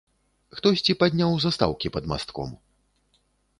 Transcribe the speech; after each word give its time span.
Хтосьці 0.59 0.95
падняў 1.03 1.37
застаўкі 1.45 1.93
пад 1.99 2.03
мастком. 2.15 2.49